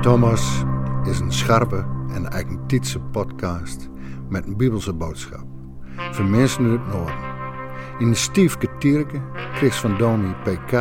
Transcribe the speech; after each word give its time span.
Thomas 0.00 0.64
is 1.04 1.20
een 1.20 1.32
scherpe 1.32 1.86
en 2.12 2.30
eigentietse 2.30 3.00
podcast 3.00 3.88
met 4.28 4.46
een 4.46 4.56
bibelse 4.56 4.92
boodschap. 4.92 5.44
Voor 6.10 6.24
mensen 6.24 6.64
uit 6.64 6.80
het 6.80 6.92
noorden. 6.92 7.14
In 7.98 8.10
de 8.10 8.16
Stiefke 8.16 8.68
Tierke 8.78 9.20
kreeg 9.54 9.80
van 9.80 9.98
Domi 9.98 10.34
PK 10.42 10.72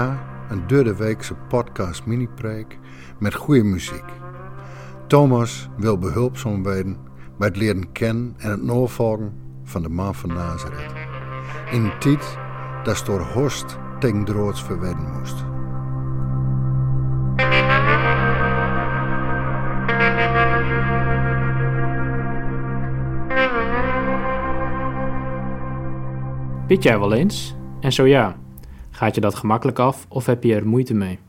een 0.49 0.67
derde 0.67 0.95
weekse 0.95 1.35
podcast 1.35 2.05
mini-preek 2.05 2.79
met 3.19 3.35
goede 3.35 3.63
muziek. 3.63 4.05
Thomas 5.07 5.69
wil 5.77 5.97
behulpzaam 5.97 6.63
worden 6.63 6.97
bij 7.37 7.47
het 7.47 7.57
leren 7.57 7.91
kennen 7.91 8.33
en 8.37 8.49
het 8.49 8.63
navolgen 8.63 9.33
van 9.63 9.81
de 9.81 9.89
man 9.89 10.15
van 10.15 10.33
Nazareth. 10.33 10.93
In 11.71 11.83
een 11.83 11.99
tijd 11.99 12.37
dat 12.83 13.05
door 13.05 13.21
Horst 13.21 13.77
verwedden 14.01 15.11
moest. 15.17 15.45
Bid 26.67 26.83
jij 26.83 26.99
wel 26.99 27.13
eens? 27.13 27.55
En 27.79 27.93
zo 27.93 28.05
ja, 28.05 28.35
gaat 28.89 29.15
je 29.15 29.21
dat 29.21 29.35
gemakkelijk 29.35 29.79
af 29.79 30.05
of 30.09 30.25
heb 30.25 30.43
je 30.43 30.55
er 30.55 30.67
moeite 30.67 30.93
mee? 30.93 31.19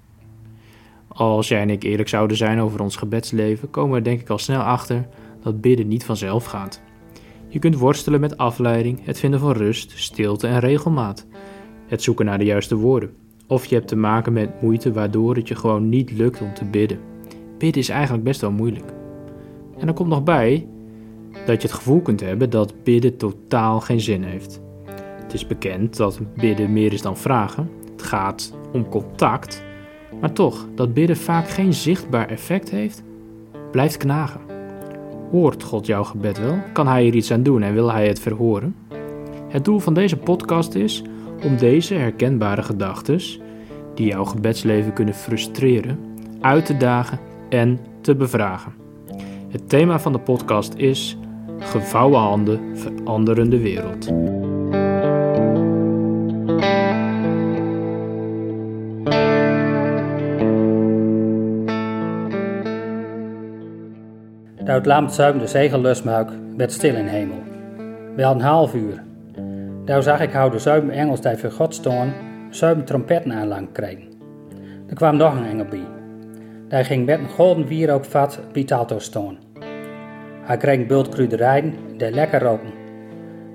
Als 1.09 1.49
jij 1.49 1.61
en 1.61 1.71
ik 1.71 1.83
eerlijk 1.83 2.09
zouden 2.09 2.37
zijn 2.37 2.61
over 2.61 2.81
ons 2.81 2.97
gebedsleven, 2.97 3.71
komen 3.71 3.95
we 3.95 4.03
denk 4.03 4.21
ik 4.21 4.29
al 4.29 4.39
snel 4.39 4.61
achter 4.61 5.09
dat 5.43 5.61
bidden 5.61 5.89
niet 5.89 6.05
vanzelf 6.05 6.45
gaat. 6.45 6.81
Je 7.49 7.59
kunt 7.59 7.77
worstelen 7.77 8.21
met 8.21 8.37
afleiding, 8.37 9.05
het 9.05 9.19
vinden 9.19 9.41
van 9.41 9.53
rust, 9.53 9.93
stilte 9.95 10.47
en 10.47 10.59
regelmaat, 10.59 11.27
het 11.91 12.03
zoeken 12.03 12.25
naar 12.25 12.39
de 12.39 12.45
juiste 12.45 12.77
woorden. 12.77 13.11
Of 13.47 13.67
je 13.67 13.75
hebt 13.75 13.89
te 13.89 13.97
maken 13.97 14.33
met 14.33 14.63
moeite 14.63 14.93
waardoor 14.93 15.37
het 15.37 15.49
je 15.49 15.55
gewoon 15.55 15.89
niet 15.89 16.13
lukt 16.13 16.41
om 16.41 16.55
te 16.55 16.65
bidden. 16.65 16.99
Bidden 17.59 17.83
is 17.83 17.89
eigenlijk 17.89 18.25
best 18.25 18.41
wel 18.41 18.51
moeilijk. 18.51 18.93
En 19.79 19.89
er 19.89 19.95
komt 19.95 20.09
nog 20.09 20.23
bij 20.23 20.67
dat 21.47 21.63
je 21.63 21.69
het 21.69 21.77
gevoel 21.77 22.01
kunt 22.01 22.21
hebben 22.21 22.51
dat 22.51 22.75
bidden 22.85 23.17
totaal 23.17 23.81
geen 23.81 24.01
zin 24.01 24.23
heeft. 24.23 24.61
Het 25.23 25.33
is 25.33 25.47
bekend 25.47 25.97
dat 25.97 26.21
bidden 26.37 26.73
meer 26.73 26.93
is 26.93 27.03
dan 27.03 27.17
vragen. 27.17 27.71
Het 27.93 28.03
gaat 28.03 28.53
om 28.73 28.89
contact. 28.89 29.63
Maar 30.21 30.33
toch, 30.33 30.67
dat 30.75 30.95
bidden 30.95 31.17
vaak 31.17 31.49
geen 31.49 31.75
zichtbaar 31.75 32.29
effect 32.29 32.71
heeft, 32.71 33.03
blijft 33.71 33.97
knagen. 33.97 34.41
Hoort 35.31 35.63
God 35.63 35.87
jouw 35.87 36.05
gebed 36.05 36.39
wel? 36.39 36.59
Kan 36.73 36.87
Hij 36.87 37.07
er 37.07 37.15
iets 37.15 37.33
aan 37.33 37.43
doen 37.43 37.63
en 37.63 37.75
wil 37.75 37.93
Hij 37.93 38.07
het 38.07 38.21
verhoren? 38.21 38.77
Het 39.49 39.65
doel 39.65 39.79
van 39.79 39.95
deze 39.95 40.17
podcast 40.17 40.75
is 40.75 41.03
om 41.45 41.57
deze 41.57 41.95
herkenbare 41.95 42.63
gedachten, 42.63 43.21
die 43.95 44.07
jouw 44.07 44.25
gebedsleven 44.25 44.93
kunnen 44.93 45.15
frustreren, 45.15 45.99
uit 46.41 46.67
te 46.67 46.77
dagen 46.77 47.19
en 47.49 47.79
te 48.01 48.15
bevragen. 48.15 48.73
Het 49.49 49.69
thema 49.69 49.99
van 49.99 50.13
de 50.13 50.21
podcast 50.21 50.75
is 50.75 51.17
Gevouwen 51.59 52.21
handen 52.21 52.79
veranderen 52.79 53.51
de 53.51 53.59
wereld. 53.59 54.09
Daar 64.65 64.79
het 64.79 64.89
laamt 64.89 65.13
zuim 65.13 65.39
de 65.39 65.47
zegellusmuik 65.47 66.31
werd 66.57 66.73
stil 66.73 66.95
in 66.95 67.07
hemel. 67.07 67.43
We 68.17 68.23
hadden 68.23 68.43
een 68.43 68.49
half 68.49 68.75
uur. 68.75 69.10
Daar 69.85 70.03
zag 70.03 70.21
ik 70.21 70.33
hoe 70.33 70.51
de 70.51 70.93
engels 70.93 71.21
die 71.21 71.37
voor 71.37 71.51
God 71.51 71.75
stonden, 71.75 72.15
zuim 72.51 72.85
trompetten 72.85 73.33
aanlang 73.33 73.73
krijgen. 73.73 74.09
Er 74.89 74.95
kwam 74.95 75.17
nog 75.17 75.37
een 75.37 75.47
engel 75.47 75.65
bij. 75.65 75.87
Daar 76.69 76.85
ging 76.85 77.07
met 77.07 77.19
een 77.19 77.29
golden 77.29 77.67
wierookvat 77.67 78.41
het 78.53 78.71
auto 78.71 78.99
staan. 78.99 79.39
Hij 80.43 80.57
kreeg 80.57 80.87
bultkruiderijen 80.87 81.75
die 81.97 82.11
lekker 82.11 82.43
roken. 82.43 82.73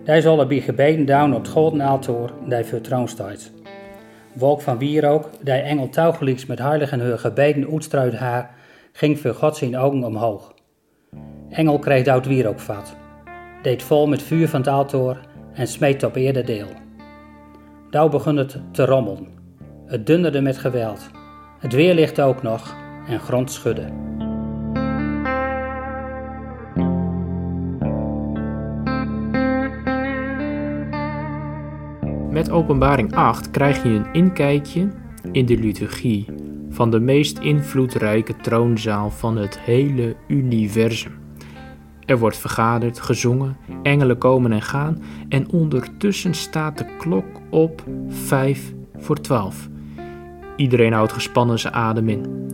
Daar 0.03 0.21
zullen 0.21 0.47
bij 0.47 0.59
gebeden 0.59 1.05
down 1.05 1.33
op 1.33 1.41
het 1.41 1.51
golden 1.51 1.81
altaar 1.81 2.31
die 2.47 2.63
voor 2.63 2.81
troonstaat. 2.81 3.51
Wolk 4.33 4.61
van 4.61 4.77
wierook, 4.77 5.29
die 5.41 5.53
engel 5.53 5.89
touwgelijks 5.89 6.45
met 6.45 6.59
heilig 6.59 6.91
en 6.91 6.99
hun 6.99 7.19
gebeden 7.19 7.71
uitstruid 7.71 8.15
haar, 8.15 8.49
ging 8.91 9.19
voor 9.19 9.33
God 9.33 9.55
zijn 9.55 9.77
ogen 9.77 10.03
omhoog. 10.03 10.53
Engel 11.49 11.79
kreeg 11.79 12.03
dood 12.03 12.25
wierookvat, 12.25 12.95
deed 13.61 13.83
vol 13.83 14.07
met 14.07 14.21
vuur 14.21 14.49
van 14.49 14.59
het 14.59 14.69
altaar 14.69 15.17
en 15.55 15.67
smeet 15.67 16.03
op 16.03 16.15
eerde 16.15 16.43
deel. 16.43 16.67
Douw 17.89 18.09
begon 18.09 18.35
het 18.35 18.61
te 18.71 18.85
rommelen. 18.85 19.27
Het 19.85 20.05
dunderde 20.05 20.41
met 20.41 20.57
geweld. 20.57 21.09
Het 21.59 21.73
weerlicht 21.73 22.21
ook 22.21 22.41
nog 22.41 22.75
en 23.07 23.19
grond 23.19 23.51
schudde. 23.51 23.87
Met 32.29 32.51
Openbaring 32.51 33.13
8 33.13 33.51
krijg 33.51 33.83
je 33.83 33.89
een 33.89 34.13
inkijkje 34.13 34.91
in 35.31 35.45
de 35.45 35.57
liturgie 35.57 36.25
van 36.69 36.91
de 36.91 36.99
meest 36.99 37.39
invloedrijke 37.39 38.35
troonzaal 38.35 39.09
van 39.09 39.37
het 39.37 39.59
hele 39.59 40.15
universum. 40.27 41.24
Er 42.05 42.19
wordt 42.19 42.37
vergaderd, 42.37 42.99
gezongen, 42.99 43.57
engelen 43.83 44.17
komen 44.17 44.51
en 44.51 44.61
gaan 44.61 45.01
en 45.29 45.51
ondertussen 45.51 46.33
staat 46.33 46.77
de 46.77 46.85
klok 46.97 47.25
op 47.49 47.83
5 48.07 48.73
voor 48.97 49.21
12. 49.21 49.69
Iedereen 50.55 50.93
houdt 50.93 51.13
gespannen 51.13 51.59
zijn 51.59 51.73
adem 51.73 52.09
in. 52.09 52.49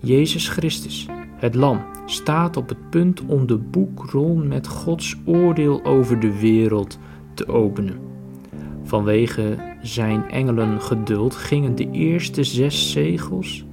Jezus 0.00 0.48
Christus, 0.48 1.06
het 1.36 1.54
lam, 1.54 1.80
staat 2.06 2.56
op 2.56 2.68
het 2.68 2.90
punt 2.90 3.26
om 3.26 3.46
de 3.46 3.56
boekrol 3.56 4.34
met 4.34 4.66
Gods 4.66 5.16
oordeel 5.24 5.84
over 5.84 6.20
de 6.20 6.40
wereld 6.40 6.98
te 7.34 7.48
openen. 7.48 7.98
Vanwege 8.84 9.56
zijn 9.82 10.30
engelen 10.30 10.80
geduld 10.80 11.34
gingen 11.34 11.74
de 11.74 11.90
eerste 11.90 12.44
zes 12.44 12.90
zegels 12.92 13.64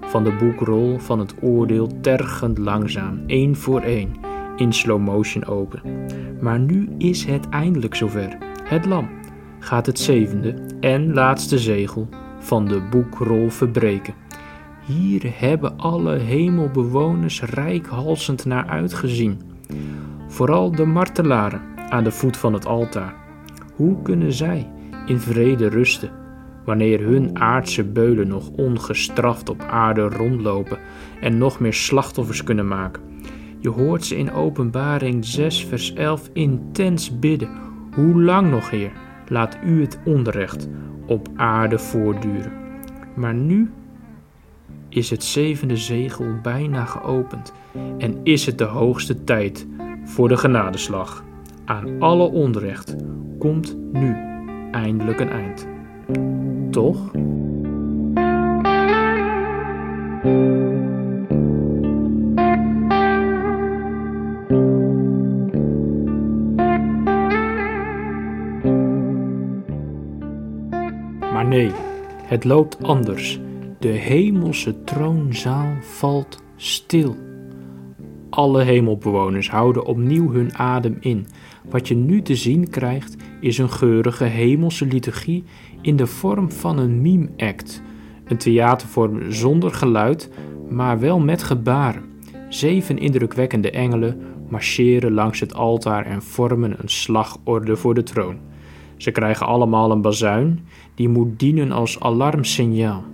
van 0.00 0.24
de 0.24 0.32
boekrol 0.32 0.98
van 0.98 1.18
het 1.18 1.34
oordeel 1.40 1.90
tergend 2.00 2.58
langzaam, 2.58 3.22
één 3.26 3.56
voor 3.56 3.80
één, 3.80 4.25
in 4.56 4.72
slow 4.72 5.00
motion 5.00 5.46
open. 5.46 5.82
Maar 6.40 6.58
nu 6.58 6.88
is 6.98 7.24
het 7.24 7.48
eindelijk 7.48 7.94
zover. 7.94 8.36
Het 8.64 8.86
lam 8.86 9.08
gaat 9.58 9.86
het 9.86 9.98
zevende 9.98 10.54
en 10.80 11.12
laatste 11.12 11.58
zegel 11.58 12.08
van 12.38 12.66
de 12.68 12.80
boekrol 12.90 13.50
verbreken. 13.50 14.14
Hier 14.86 15.32
hebben 15.34 15.78
alle 15.78 16.16
hemelbewoners 16.16 17.42
rijkhalsend 17.42 18.44
naar 18.44 18.66
uitgezien. 18.66 19.40
Vooral 20.28 20.70
de 20.70 20.84
martelaren 20.84 21.60
aan 21.88 22.04
de 22.04 22.10
voet 22.10 22.36
van 22.36 22.52
het 22.52 22.66
altaar. 22.66 23.14
Hoe 23.74 24.02
kunnen 24.02 24.32
zij 24.32 24.70
in 25.06 25.18
vrede 25.18 25.68
rusten 25.68 26.10
wanneer 26.64 27.00
hun 27.00 27.40
aardse 27.40 27.84
beulen 27.84 28.28
nog 28.28 28.48
ongestraft 28.48 29.48
op 29.48 29.62
aarde 29.62 30.08
rondlopen 30.08 30.78
en 31.20 31.38
nog 31.38 31.60
meer 31.60 31.74
slachtoffers 31.74 32.42
kunnen 32.42 32.68
maken? 32.68 33.02
Je 33.66 33.72
hoort 33.72 34.04
ze 34.04 34.16
in 34.16 34.32
Openbaring 34.32 35.24
6, 35.24 35.64
vers 35.64 35.94
11 35.94 36.30
intens 36.32 37.18
bidden. 37.18 37.48
Hoe 37.94 38.22
lang 38.22 38.50
nog, 38.50 38.70
Heer? 38.70 38.92
Laat 39.28 39.58
u 39.64 39.80
het 39.80 39.98
onrecht 40.04 40.68
op 41.06 41.28
aarde 41.36 41.78
voortduren. 41.78 42.52
Maar 43.14 43.34
nu 43.34 43.70
is 44.88 45.10
het 45.10 45.24
zevende 45.24 45.76
zegel 45.76 46.26
bijna 46.42 46.84
geopend 46.84 47.52
en 47.98 48.20
is 48.22 48.46
het 48.46 48.58
de 48.58 48.64
hoogste 48.64 49.24
tijd 49.24 49.66
voor 50.04 50.28
de 50.28 50.36
genadeslag. 50.36 51.24
Aan 51.64 52.00
alle 52.00 52.28
onrecht 52.30 52.96
komt 53.38 53.76
nu 53.92 54.16
eindelijk 54.70 55.20
een 55.20 55.30
eind. 55.30 55.66
Toch? 56.70 57.10
Nee, 71.56 71.70
het 72.22 72.44
loopt 72.44 72.82
anders. 72.82 73.40
De 73.78 73.88
hemelse 73.88 74.84
troonzaal 74.84 75.76
valt 75.80 76.42
stil. 76.56 77.16
Alle 78.30 78.62
hemelbewoners 78.62 79.50
houden 79.50 79.84
opnieuw 79.84 80.32
hun 80.32 80.54
adem 80.54 80.96
in. 81.00 81.26
Wat 81.70 81.88
je 81.88 81.94
nu 81.94 82.22
te 82.22 82.34
zien 82.34 82.70
krijgt 82.70 83.16
is 83.40 83.58
een 83.58 83.70
geurige 83.70 84.24
hemelse 84.24 84.86
liturgie 84.86 85.44
in 85.80 85.96
de 85.96 86.06
vorm 86.06 86.50
van 86.50 86.78
een 86.78 87.02
meme-act. 87.02 87.82
Een 88.24 88.36
theatervorm 88.36 89.32
zonder 89.32 89.72
geluid, 89.72 90.30
maar 90.68 91.00
wel 91.00 91.20
met 91.20 91.42
gebaren. 91.42 92.02
Zeven 92.48 92.98
indrukwekkende 92.98 93.70
engelen 93.70 94.20
marcheren 94.48 95.12
langs 95.12 95.40
het 95.40 95.54
altaar 95.54 96.06
en 96.06 96.22
vormen 96.22 96.76
een 96.82 96.88
slagorde 96.88 97.76
voor 97.76 97.94
de 97.94 98.02
troon. 98.02 98.38
Ze 98.96 99.10
krijgen 99.10 99.46
allemaal 99.46 99.90
een 99.90 100.00
bazuin 100.00 100.66
die 100.94 101.08
moet 101.08 101.38
dienen 101.38 101.72
als 101.72 102.00
alarmsignaal. 102.00 103.04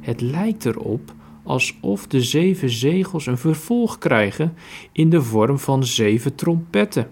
Het 0.00 0.20
lijkt 0.20 0.64
erop 0.64 1.12
alsof 1.42 2.06
de 2.06 2.22
zeven 2.22 2.70
zegels 2.70 3.26
een 3.26 3.38
vervolg 3.38 3.98
krijgen 3.98 4.54
in 4.92 5.10
de 5.10 5.22
vorm 5.22 5.58
van 5.58 5.84
zeven 5.84 6.34
trompetten. 6.34 7.08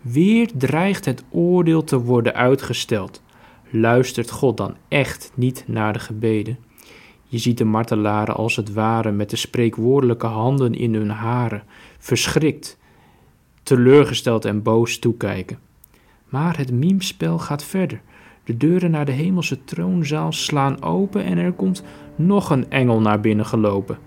Weer 0.00 0.50
dreigt 0.56 1.04
het 1.04 1.24
oordeel 1.30 1.84
te 1.84 2.00
worden 2.00 2.34
uitgesteld. 2.34 3.22
Luistert 3.70 4.30
God 4.30 4.56
dan 4.56 4.76
echt 4.88 5.32
niet 5.34 5.64
naar 5.66 5.92
de 5.92 5.98
gebeden? 5.98 6.58
Je 7.24 7.38
ziet 7.38 7.58
de 7.58 7.64
martelaren 7.64 8.34
als 8.34 8.56
het 8.56 8.72
ware 8.72 9.10
met 9.10 9.30
de 9.30 9.36
spreekwoordelijke 9.36 10.26
handen 10.26 10.74
in 10.74 10.94
hun 10.94 11.10
haren, 11.10 11.62
verschrikt, 11.98 12.78
teleurgesteld 13.62 14.44
en 14.44 14.62
boos 14.62 14.98
toekijken. 14.98 15.58
Maar 16.34 16.56
het 16.56 16.72
miemspel 16.72 17.38
gaat 17.38 17.64
verder. 17.64 18.00
De 18.44 18.56
deuren 18.56 18.90
naar 18.90 19.04
de 19.04 19.12
hemelse 19.12 19.64
troonzaal 19.64 20.32
slaan 20.32 20.82
open 20.82 21.24
en 21.24 21.38
er 21.38 21.52
komt 21.52 21.82
nog 22.16 22.50
een 22.50 22.70
engel 22.70 23.00
naar 23.00 23.20
binnen 23.20 23.46
gelopen. 23.46 23.98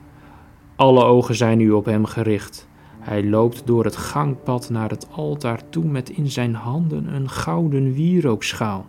Alle 0.75 1.03
ogen 1.03 1.35
zijn 1.35 1.57
nu 1.57 1.71
op 1.71 1.85
hem 1.85 2.05
gericht. 2.05 2.67
Hij 2.99 3.23
loopt 3.23 3.61
door 3.65 3.83
het 3.83 3.95
gangpad 3.95 4.69
naar 4.69 4.89
het 4.89 5.07
altaar 5.11 5.69
toe 5.69 5.83
met 5.83 6.09
in 6.09 6.31
zijn 6.31 6.55
handen 6.55 7.15
een 7.15 7.29
gouden 7.29 7.93
wierookschaal. 7.93 8.85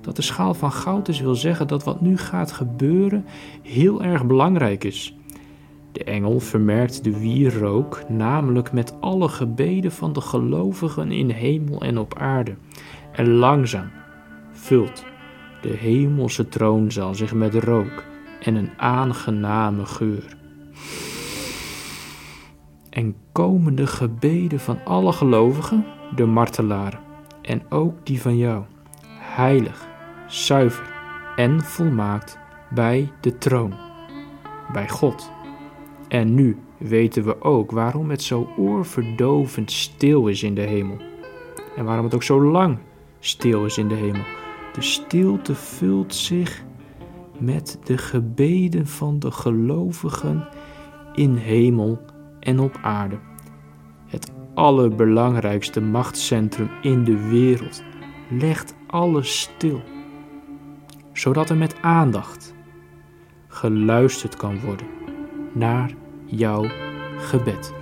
Dat 0.00 0.16
de 0.16 0.22
schaal 0.22 0.54
van 0.54 0.72
goud 0.72 1.08
is 1.08 1.20
wil 1.20 1.34
zeggen 1.34 1.68
dat 1.68 1.84
wat 1.84 2.00
nu 2.00 2.18
gaat 2.18 2.52
gebeuren 2.52 3.24
heel 3.62 4.02
erg 4.02 4.26
belangrijk 4.26 4.84
is. 4.84 5.15
De 5.96 6.04
engel 6.04 6.40
vermerkt 6.40 7.04
de 7.04 7.18
wierrook 7.18 8.08
namelijk 8.08 8.72
met 8.72 9.00
alle 9.00 9.28
gebeden 9.28 9.92
van 9.92 10.12
de 10.12 10.20
gelovigen 10.20 11.12
in 11.12 11.30
hemel 11.30 11.80
en 11.80 11.98
op 11.98 12.18
aarde. 12.18 12.54
En 13.12 13.28
langzaam 13.28 13.90
vult 14.52 15.04
de 15.62 15.68
hemelse 15.68 16.48
troonzaal 16.48 17.14
zich 17.14 17.34
met 17.34 17.54
rook 17.54 18.04
en 18.40 18.54
een 18.54 18.70
aangename 18.76 19.86
geur. 19.86 20.36
En 22.90 23.16
komen 23.32 23.74
de 23.74 23.86
gebeden 23.86 24.60
van 24.60 24.78
alle 24.84 25.12
gelovigen, 25.12 25.84
de 26.14 26.24
martelaren, 26.26 27.00
en 27.42 27.62
ook 27.68 28.06
die 28.06 28.20
van 28.20 28.36
jou, 28.36 28.64
heilig, 29.18 29.86
zuiver 30.26 30.92
en 31.36 31.60
volmaakt 31.60 32.38
bij 32.70 33.12
de 33.20 33.38
troon, 33.38 33.74
bij 34.72 34.88
God. 34.88 35.34
En 36.08 36.34
nu 36.34 36.56
weten 36.78 37.24
we 37.24 37.42
ook 37.42 37.70
waarom 37.70 38.10
het 38.10 38.22
zo 38.22 38.48
oorverdovend 38.56 39.72
stil 39.72 40.26
is 40.26 40.42
in 40.42 40.54
de 40.54 40.60
hemel. 40.60 40.96
En 41.76 41.84
waarom 41.84 42.04
het 42.04 42.14
ook 42.14 42.22
zo 42.22 42.42
lang 42.42 42.78
stil 43.18 43.64
is 43.64 43.78
in 43.78 43.88
de 43.88 43.94
hemel. 43.94 44.24
De 44.72 44.82
stilte 44.82 45.54
vult 45.54 46.14
zich 46.14 46.64
met 47.38 47.78
de 47.84 47.98
gebeden 47.98 48.86
van 48.86 49.18
de 49.18 49.30
gelovigen 49.30 50.48
in 51.14 51.34
hemel 51.34 52.00
en 52.40 52.60
op 52.60 52.78
aarde. 52.82 53.18
Het 54.06 54.32
allerbelangrijkste 54.54 55.80
machtscentrum 55.80 56.70
in 56.82 57.04
de 57.04 57.28
wereld 57.28 57.82
legt 58.30 58.74
alles 58.86 59.40
stil, 59.40 59.80
zodat 61.12 61.50
er 61.50 61.56
met 61.56 61.82
aandacht 61.82 62.54
geluisterd 63.48 64.36
kan 64.36 64.60
worden 64.60 64.86
naar 65.56 65.94
jouw 66.24 66.66
gebed. 67.18 67.74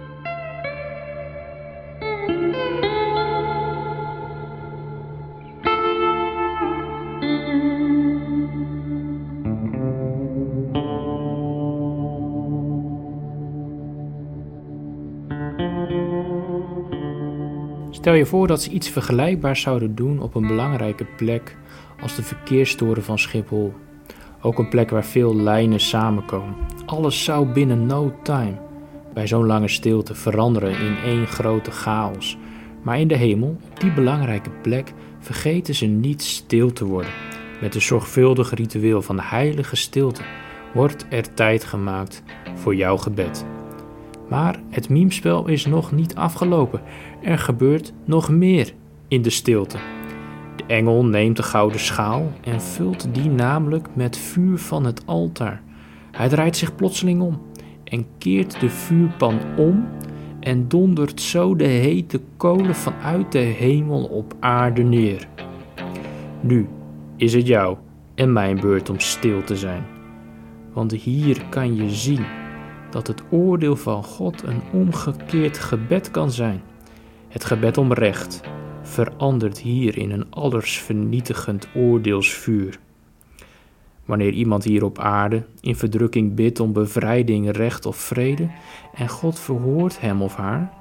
Stel 17.91 18.15
je 18.15 18.27
voor 18.27 18.47
dat 18.47 18.63
ze 18.63 18.71
iets 18.71 18.89
vergelijkbaars 18.89 19.61
zouden 19.61 19.95
doen 19.95 20.21
op 20.21 20.35
een 20.35 20.47
belangrijke 20.47 21.05
plek 21.17 21.57
als 22.03 22.17
de 22.17 22.23
verkeerstoren 22.23 23.03
van 23.03 23.19
Schiphol. 23.19 23.73
Ook 24.41 24.59
een 24.59 24.69
plek 24.69 24.91
waar 24.91 25.05
veel 25.05 25.37
lijnen 25.37 25.81
samenkomen. 25.81 26.55
Alles 26.87 27.25
zou 27.25 27.47
binnen 27.47 27.87
no 27.87 28.13
time 28.23 28.59
bij 29.15 29.27
zo'n 29.27 29.47
lange 29.47 29.69
stilte 29.69 30.15
veranderen 30.15 30.79
in 30.79 30.97
één 31.05 31.27
grote 31.27 31.71
chaos. 31.71 32.37
Maar 32.83 33.01
in 33.01 33.09
de 33.09 33.17
hemel, 33.17 33.57
op 33.71 33.81
die 33.81 33.93
belangrijke 33.93 34.51
plek, 34.51 34.93
vergeten 35.19 35.75
ze 35.75 35.87
niet 35.87 36.23
stil 36.23 36.73
te 36.73 36.85
worden. 36.85 37.11
Met 37.61 37.75
een 37.75 37.83
zorgvuldig 37.83 38.55
ritueel 38.55 39.03
van 39.03 39.21
heilige 39.21 39.77
stilte 39.77 40.23
wordt 40.75 41.07
er 41.09 41.35
tijd 41.35 41.65
gemaakt 41.65 42.23
voor 42.55 42.75
jouw 42.75 42.97
gebed. 42.97 43.45
Maar 44.29 44.61
het 44.71 44.89
miemspel 44.89 45.49
is 45.49 45.67
nog 45.67 45.93
niet 45.93 46.15
afgelopen. 46.15 46.81
Er 47.23 47.39
gebeurt 47.39 47.93
nog 48.05 48.31
meer 48.31 48.73
in 49.09 49.23
de 49.23 49.31
stilte. 49.31 49.79
De 50.57 50.65
engel 50.67 51.05
neemt 51.05 51.37
de 51.37 51.43
gouden 51.43 51.81
schaal 51.81 52.33
en 52.41 52.61
vult 52.61 53.09
die 53.13 53.31
namelijk 53.31 53.89
met 53.95 54.19
vuur 54.19 54.59
van 54.59 54.85
het 54.85 55.03
altaar. 55.07 55.63
Hij 56.15 56.29
draait 56.29 56.57
zich 56.57 56.75
plotseling 56.75 57.21
om 57.21 57.43
en 57.85 58.07
keert 58.19 58.61
de 58.61 58.69
vuurpan 58.69 59.41
om 59.57 59.89
en 60.41 60.69
dondert 60.69 61.21
zo 61.21 61.57
de 61.57 61.65
hete 61.65 62.21
kolen 62.37 62.75
vanuit 62.75 63.33
de 63.33 63.39
hemel 63.39 64.05
op 64.05 64.35
aarde 64.41 64.83
neer. 64.83 65.29
Nu 66.41 66.69
is 67.17 67.35
het 67.35 67.47
jou 67.47 67.77
en 68.15 68.33
mijn 68.33 68.61
beurt 68.61 68.91
om 68.91 69.01
stil 69.01 69.45
te 69.45 69.57
zijn. 69.57 69.85
Want 70.73 70.93
hier 70.93 71.45
kan 71.49 71.75
je 71.75 71.91
zien 71.91 72.25
dat 72.91 73.07
het 73.07 73.23
oordeel 73.31 73.77
van 73.77 74.05
God 74.05 74.43
een 74.43 74.63
omgekeerd 74.73 75.59
gebed 75.59 76.11
kan 76.11 76.31
zijn. 76.31 76.63
Het 77.29 77.45
gebed 77.45 77.79
om 77.79 77.93
recht 77.93 78.41
verandert 78.83 79.59
hier 79.59 79.99
in 79.99 80.11
een 80.11 80.27
allersvernietigend 80.31 81.69
oordeelsvuur. 81.75 82.79
Wanneer 84.05 84.33
iemand 84.33 84.65
hier 84.65 84.85
op 84.85 84.99
aarde 84.99 85.47
in 85.61 85.77
verdrukking 85.77 86.35
bidt 86.35 86.61
om 86.61 86.73
bevrijding, 86.73 87.57
recht 87.57 87.87
of 87.87 87.97
vrede 87.97 88.51
en 88.95 89.09
God 89.09 89.39
verhoort 89.39 90.01
hem 90.01 90.23
of 90.23 90.37
haar, 90.37 90.73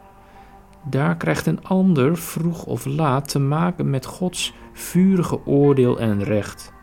daar 0.89 1.17
krijgt 1.17 1.45
een 1.45 1.63
ander 1.63 2.17
vroeg 2.17 2.65
of 2.65 2.85
laat 2.85 3.29
te 3.29 3.39
maken 3.39 3.89
met 3.89 4.05
Gods 4.05 4.53
vurige 4.73 5.45
oordeel 5.45 5.99
en 5.99 6.23
recht. 6.23 6.73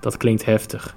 Dat 0.00 0.16
klinkt 0.16 0.44
heftig, 0.44 0.96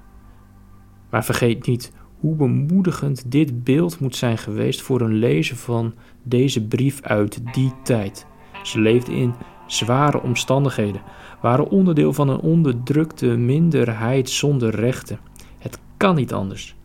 maar 1.10 1.26
vergeet 1.26 1.68
niet 1.68 1.92
hoe 2.20 2.36
bemoedigend 2.36 3.32
dit 3.32 3.64
beeld 3.64 4.00
moet 4.00 4.16
zijn 4.16 4.38
geweest 4.38 4.82
voor 4.82 5.02
een 5.02 5.14
lezer 5.14 5.56
van 5.56 5.94
deze 6.24 6.68
brief 6.68 7.02
uit 7.02 7.54
die 7.54 7.74
tijd. 7.84 8.26
Ze 8.64 8.80
leefden 8.80 9.14
in 9.14 9.34
zware 9.72 10.22
omstandigheden, 10.22 11.02
waren 11.42 11.70
onderdeel 11.70 12.14
van 12.14 12.30
een 12.30 12.40
onderdrukte 12.40 13.26
minderheid 13.26 14.30
zonder 14.30 14.76
rechten. 14.76 15.20
Het 15.58 15.80
kan 15.98 16.16
niet 16.16 16.34
anders. 16.34 16.76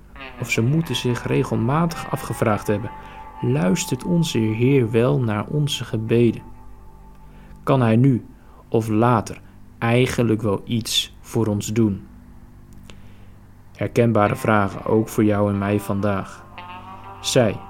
Of 0.41 0.51
ze 0.51 0.63
moeten 0.63 0.97
zich 0.97 1.27
regelmatig 1.27 2.11
afgevraagd 2.11 2.67
hebben: 2.67 2.91
luistert 3.41 4.05
onze 4.05 4.39
Heer 4.39 4.91
wel 4.91 5.21
naar 5.21 5.47
onze 5.47 5.85
gebeden? 5.85 6.43
Kan 7.63 7.81
Hij 7.81 7.97
nu 7.97 8.27
of 8.69 8.89
later 8.89 9.41
eigenlijk 9.79 10.43
wel 10.43 10.63
iets 10.65 11.17
voor 11.21 11.47
ons 11.47 11.73
doen? 11.73 12.07
Herkenbare 13.77 14.37
vragen 14.37 14.85
ook 14.85 15.09
voor 15.09 15.25
jou 15.25 15.51
en 15.51 15.59
mij 15.59 15.81
vandaag. 15.81 16.45
Zij 17.21 17.61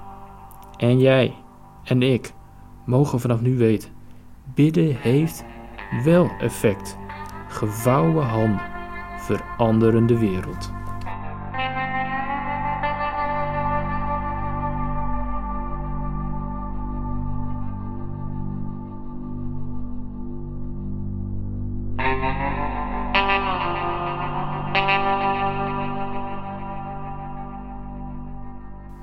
en 0.77 0.99
jij 0.99 1.35
en 1.83 2.01
ik 2.01 2.33
mogen 2.85 3.19
vanaf 3.19 3.41
nu 3.41 3.57
weten: 3.57 3.94
bidden 4.55 4.95
heeft 4.95 5.43
wel 6.03 6.31
effect. 6.39 6.97
Gevouwen 7.47 8.25
handen 8.25 8.61
veranderen 9.17 10.05
de 10.05 10.19
wereld. 10.19 10.73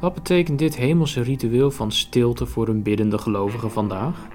Wat 0.00 0.14
betekent 0.14 0.58
dit 0.58 0.76
hemelse 0.76 1.20
ritueel 1.20 1.70
van 1.70 1.92
stilte 1.92 2.46
voor 2.46 2.68
een 2.68 2.82
biddende 2.82 3.18
gelovige 3.18 3.68
vandaag? 3.68 4.28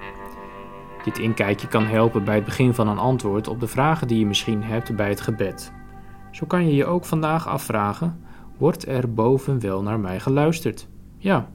Dit 1.07 1.17
inkijkje 1.17 1.67
kan 1.67 1.85
helpen 1.85 2.23
bij 2.23 2.35
het 2.35 2.45
begin 2.45 2.73
van 2.73 2.87
een 2.87 2.97
antwoord 2.97 3.47
op 3.47 3.59
de 3.59 3.67
vragen 3.67 4.07
die 4.07 4.19
je 4.19 4.25
misschien 4.25 4.63
hebt 4.63 4.95
bij 4.95 5.09
het 5.09 5.21
gebed. 5.21 5.71
Zo 6.31 6.45
kan 6.45 6.67
je 6.67 6.75
je 6.75 6.85
ook 6.85 7.05
vandaag 7.05 7.47
afvragen: 7.47 8.19
wordt 8.57 8.87
er 8.87 9.13
boven 9.13 9.59
wel 9.59 9.81
naar 9.81 9.99
mij 9.99 10.19
geluisterd? 10.19 10.87
Ja, 11.17 11.49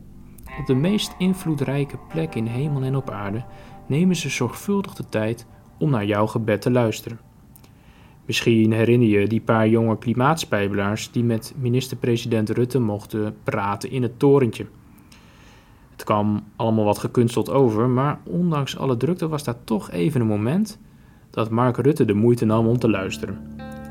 op 0.61 0.67
de 0.67 0.75
meest 0.75 1.15
invloedrijke 1.19 1.99
plek 2.09 2.35
in 2.35 2.47
hemel 2.47 2.83
en 2.83 2.97
op 2.97 3.11
aarde 3.11 3.45
nemen 3.87 4.17
ze 4.17 4.29
zorgvuldig 4.29 4.95
de 4.95 5.05
tijd 5.05 5.47
om 5.79 5.91
naar 5.91 6.05
jouw 6.05 6.27
gebed 6.27 6.61
te 6.63 6.71
luisteren. 6.71 7.21
Misschien 8.27 8.73
herinner 8.73 9.09
je 9.09 9.27
die 9.27 9.41
paar 9.41 9.69
jonge 9.69 9.99
klimaatspijbelaars 9.99 11.11
die 11.11 11.25
met 11.25 11.55
minister-president 11.57 12.51
Rutte 12.51 12.81
mochten 12.81 13.37
praten 13.43 13.91
in 13.91 14.03
het 14.03 14.19
torentje. 14.19 14.67
Het 16.03 16.11
kwam 16.11 16.45
allemaal 16.57 16.85
wat 16.85 16.99
gekunsteld 16.99 17.51
over, 17.51 17.89
maar 17.89 18.19
ondanks 18.25 18.79
alle 18.79 18.97
drukte 18.97 19.29
was 19.29 19.45
daar 19.45 19.65
toch 19.65 19.91
even 19.91 20.21
een 20.21 20.27
moment 20.27 20.79
dat 21.31 21.51
Mark 21.51 21.77
Rutte 21.77 22.05
de 22.05 22.15
moeite 22.15 22.45
nam 22.45 22.67
om 22.67 22.79
te 22.79 22.91
luisteren. 22.91 23.39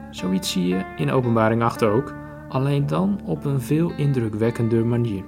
Zoiets 0.09 0.51
zie 0.51 0.67
je 0.67 0.85
in 0.97 1.11
Openbaring 1.11 1.63
8 1.63 1.83
ook, 1.83 2.13
alleen 2.49 2.87
dan 2.87 3.19
op 3.25 3.45
een 3.45 3.61
veel 3.61 3.91
indrukwekkender 3.97 4.85
manier. 4.85 5.23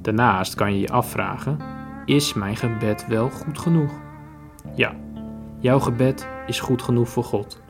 Daarnaast 0.00 0.54
kan 0.54 0.74
je 0.74 0.80
je 0.80 0.88
afvragen: 0.88 1.58
is 2.04 2.34
mijn 2.34 2.56
gebed 2.56 3.06
wel 3.08 3.30
goed 3.30 3.58
genoeg? 3.58 3.92
Ja, 4.74 4.94
jouw 5.58 5.78
gebed 5.78 6.28
is 6.46 6.60
goed 6.60 6.82
genoeg 6.82 7.08
voor 7.08 7.24
God. 7.24 7.62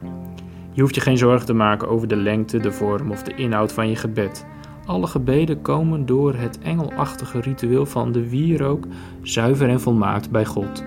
Je 0.70 0.80
hoeft 0.80 0.94
je 0.94 1.00
geen 1.00 1.18
zorgen 1.18 1.46
te 1.46 1.54
maken 1.54 1.88
over 1.88 2.08
de 2.08 2.16
lengte, 2.16 2.58
de 2.58 2.72
vorm 2.72 3.10
of 3.10 3.22
de 3.22 3.34
inhoud 3.34 3.72
van 3.72 3.88
je 3.88 3.96
gebed. 3.96 4.46
Alle 4.86 5.06
gebeden 5.06 5.62
komen 5.62 6.06
door 6.06 6.34
het 6.34 6.58
engelachtige 6.58 7.40
ritueel 7.40 7.86
van 7.86 8.12
de 8.12 8.28
wierook 8.28 8.86
zuiver 9.22 9.68
en 9.68 9.80
volmaakt 9.80 10.30
bij 10.30 10.44
God. 10.44 10.84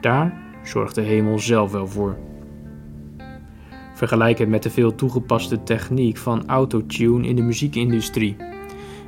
Daar 0.00 0.42
zorgt 0.64 0.94
de 0.94 1.00
hemel 1.00 1.38
zelf 1.38 1.72
wel 1.72 1.86
voor. 1.86 2.16
Vergelijk 3.94 4.38
het 4.38 4.48
met 4.48 4.62
de 4.62 4.70
veel 4.70 4.94
toegepaste 4.94 5.62
techniek 5.62 6.16
van 6.16 6.46
autotune 6.46 7.28
in 7.28 7.36
de 7.36 7.42
muziekindustrie. 7.42 8.36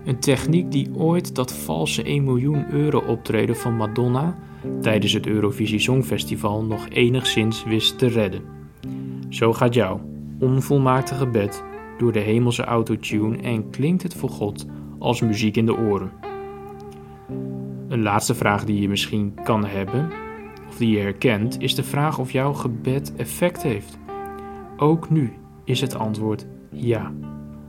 Een 0.05 0.19
techniek 0.19 0.71
die 0.71 0.91
ooit 0.95 1.35
dat 1.35 1.53
valse 1.53 2.03
1 2.03 2.25
miljoen 2.25 2.71
euro 2.71 2.99
optreden 2.99 3.57
van 3.57 3.77
Madonna 3.77 4.39
tijdens 4.81 5.13
het 5.13 5.27
Eurovisie 5.27 5.79
Songfestival 5.79 6.65
nog 6.65 6.89
enigszins 6.89 7.65
wist 7.65 7.99
te 7.99 8.07
redden. 8.07 8.43
Zo 9.29 9.53
gaat 9.53 9.75
jouw 9.75 10.01
onvolmaakte 10.39 11.15
gebed 11.15 11.63
door 12.03 12.13
de 12.13 12.21
hemelse 12.21 12.65
autotune 12.65 13.37
en 13.37 13.71
klinkt 13.71 14.03
het 14.03 14.15
voor 14.15 14.29
God 14.29 14.67
als 14.99 15.21
muziek 15.21 15.57
in 15.57 15.67
de 15.67 15.77
oren. 15.77 16.13
Een 17.89 18.03
laatste 18.03 18.35
vraag 18.35 18.65
die 18.65 18.81
je 18.81 18.89
misschien 18.89 19.35
kan 19.45 19.65
hebben, 19.65 20.11
of 20.69 20.77
die 20.77 20.91
je 20.91 20.99
herkent, 20.99 21.61
is 21.61 21.75
de 21.75 21.83
vraag 21.83 22.19
of 22.19 22.33
jouw 22.33 22.53
gebed 22.53 23.17
effect 23.17 23.63
heeft. 23.63 23.99
Ook 24.77 25.11
nu 25.11 25.33
is 25.65 25.81
het 25.81 25.95
antwoord 25.95 26.47
ja. 26.71 27.13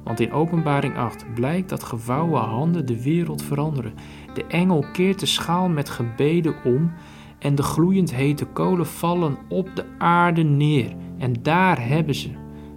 Want 0.04 0.20
in 0.20 0.32
Openbaring 0.32 0.98
8 0.98 1.34
blijkt 1.34 1.70
dat 1.70 1.84
gevouwen 1.84 2.42
handen 2.42 2.86
de 2.86 3.04
wereld 3.04 3.44
veranderen. 3.44 3.94
De 4.34 4.46
engel 4.46 4.86
keert 4.94 5.20
de 5.20 5.26
schaal 5.26 5.70
met 5.70 5.90
gebeden 5.90 6.56
om 6.64 6.92
en 7.40 7.56
de 7.56 7.64
gloeiend 7.64 8.16
hete 8.16 8.46
kolen 8.46 8.88
vallen 8.88 9.38
op 9.50 9.76
de 9.76 9.86
aarde 9.98 10.44
neer. 10.44 10.96
En 11.18 11.34
daar 11.42 11.88
hebben 11.88 12.16
ze, 12.16 12.30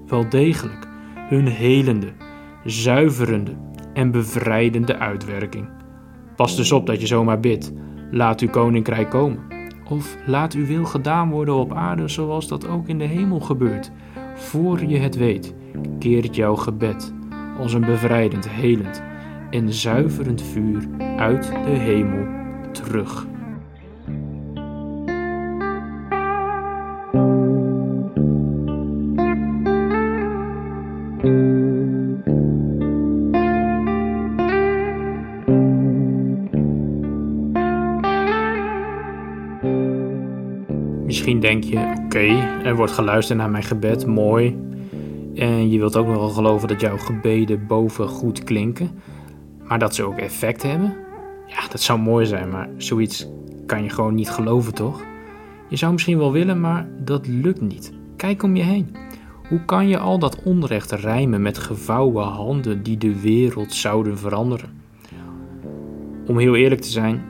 wel 0.06 0.28
degelijk, 0.28 0.85
hun 1.28 1.46
helende, 1.46 2.12
zuiverende 2.64 3.56
en 3.94 4.10
bevrijdende 4.10 4.98
uitwerking. 4.98 5.68
Pas 6.36 6.56
dus 6.56 6.72
op 6.72 6.86
dat 6.86 7.00
je 7.00 7.06
zomaar 7.06 7.40
bidt: 7.40 7.72
laat 8.10 8.40
uw 8.40 8.50
koninkrijk 8.50 9.10
komen. 9.10 9.38
Of 9.88 10.16
laat 10.26 10.54
uw 10.54 10.66
wil 10.66 10.84
gedaan 10.84 11.30
worden 11.30 11.54
op 11.54 11.72
aarde 11.72 12.08
zoals 12.08 12.48
dat 12.48 12.68
ook 12.68 12.88
in 12.88 12.98
de 12.98 13.04
hemel 13.04 13.40
gebeurt. 13.40 13.90
Voor 14.34 14.84
je 14.84 14.98
het 14.98 15.16
weet, 15.16 15.54
keert 15.98 16.36
jouw 16.36 16.56
gebed 16.56 17.14
als 17.58 17.72
een 17.72 17.84
bevrijdend, 17.84 18.48
helend 18.48 19.02
en 19.50 19.72
zuiverend 19.72 20.42
vuur 20.42 20.88
uit 21.16 21.52
de 21.64 21.70
hemel 21.70 22.26
terug. 22.72 23.26
Oké, 41.74 42.26
er 42.64 42.76
wordt 42.76 42.92
geluisterd 42.92 43.38
naar 43.38 43.50
mijn 43.50 43.62
gebed, 43.62 44.06
mooi. 44.06 44.58
En 45.34 45.70
je 45.70 45.78
wilt 45.78 45.96
ook 45.96 46.06
nog 46.06 46.16
wel 46.16 46.28
geloven 46.28 46.68
dat 46.68 46.80
jouw 46.80 46.98
gebeden 46.98 47.66
boven 47.66 48.08
goed 48.08 48.44
klinken, 48.44 48.90
maar 49.68 49.78
dat 49.78 49.94
ze 49.94 50.02
ook 50.02 50.18
effect 50.18 50.62
hebben. 50.62 50.96
Ja, 51.46 51.68
dat 51.70 51.80
zou 51.80 51.98
mooi 51.98 52.26
zijn, 52.26 52.50
maar 52.50 52.68
zoiets 52.76 53.28
kan 53.66 53.82
je 53.82 53.90
gewoon 53.90 54.14
niet 54.14 54.30
geloven, 54.30 54.74
toch? 54.74 55.04
Je 55.68 55.76
zou 55.76 55.92
misschien 55.92 56.18
wel 56.18 56.32
willen, 56.32 56.60
maar 56.60 56.88
dat 57.04 57.26
lukt 57.26 57.60
niet. 57.60 57.92
Kijk 58.16 58.42
om 58.42 58.56
je 58.56 58.62
heen. 58.62 58.96
Hoe 59.48 59.64
kan 59.64 59.88
je 59.88 59.98
al 59.98 60.18
dat 60.18 60.42
onrecht 60.42 60.92
rijmen 60.92 61.42
met 61.42 61.58
gevouwen 61.58 62.24
handen 62.24 62.82
die 62.82 62.98
de 62.98 63.20
wereld 63.20 63.72
zouden 63.72 64.18
veranderen? 64.18 64.70
Om 66.26 66.38
heel 66.38 66.56
eerlijk 66.56 66.80
te 66.80 66.90
zijn, 66.90 67.22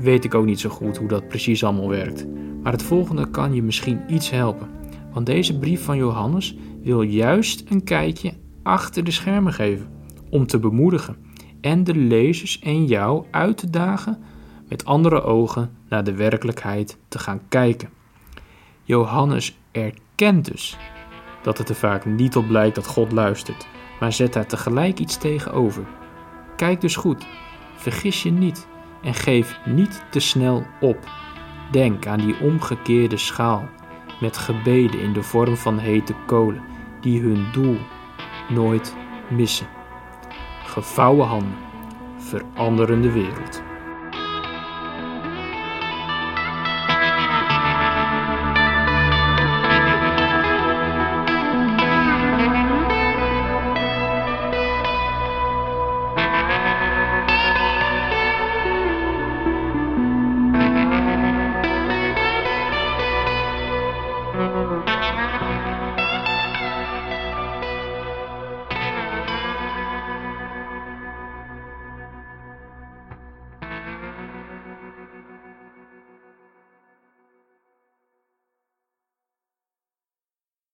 weet 0.00 0.24
ik 0.24 0.34
ook 0.34 0.44
niet 0.44 0.60
zo 0.60 0.70
goed 0.70 0.96
hoe 0.96 1.08
dat 1.08 1.28
precies 1.28 1.64
allemaal 1.64 1.88
werkt. 1.88 2.26
Maar 2.66 2.74
het 2.74 2.84
volgende 2.84 3.30
kan 3.30 3.54
je 3.54 3.62
misschien 3.62 4.00
iets 4.08 4.30
helpen. 4.30 4.68
Want 5.12 5.26
deze 5.26 5.58
brief 5.58 5.84
van 5.84 5.96
Johannes 5.96 6.56
wil 6.82 7.02
juist 7.02 7.64
een 7.68 7.84
kijkje 7.84 8.32
achter 8.62 9.04
de 9.04 9.10
schermen 9.10 9.52
geven. 9.52 9.88
Om 10.30 10.46
te 10.46 10.58
bemoedigen 10.58 11.16
en 11.60 11.84
de 11.84 11.94
lezers 11.94 12.58
en 12.58 12.84
jou 12.84 13.24
uit 13.30 13.56
te 13.56 13.70
dagen 13.70 14.22
met 14.68 14.84
andere 14.84 15.22
ogen 15.22 15.76
naar 15.88 16.04
de 16.04 16.14
werkelijkheid 16.14 16.98
te 17.08 17.18
gaan 17.18 17.40
kijken. 17.48 17.88
Johannes 18.82 19.58
erkent 19.72 20.44
dus 20.44 20.76
dat 21.42 21.58
het 21.58 21.68
er 21.68 21.74
vaak 21.74 22.04
niet 22.04 22.36
op 22.36 22.46
blijkt 22.46 22.74
dat 22.74 22.86
God 22.86 23.12
luistert, 23.12 23.66
maar 24.00 24.12
zet 24.12 24.32
daar 24.32 24.46
tegelijk 24.46 24.98
iets 24.98 25.16
tegenover. 25.16 25.86
Kijk 26.56 26.80
dus 26.80 26.96
goed, 26.96 27.26
vergis 27.76 28.22
je 28.22 28.30
niet 28.30 28.66
en 29.02 29.14
geef 29.14 29.58
niet 29.64 30.04
te 30.10 30.20
snel 30.20 30.66
op. 30.80 30.98
Denk 31.70 32.06
aan 32.06 32.18
die 32.18 32.40
omgekeerde 32.40 33.16
schaal 33.16 33.68
met 34.20 34.36
gebeden 34.36 35.00
in 35.00 35.12
de 35.12 35.22
vorm 35.22 35.56
van 35.56 35.78
hete 35.78 36.14
kolen 36.26 36.62
die 37.00 37.20
hun 37.20 37.46
doel 37.52 37.78
nooit 38.48 38.96
missen. 39.30 39.66
Gevouwen 40.64 41.26
handen 41.26 41.56
veranderen 42.18 43.00
de 43.00 43.12
wereld. 43.12 43.62